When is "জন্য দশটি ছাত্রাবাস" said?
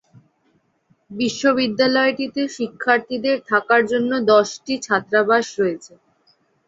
3.91-5.45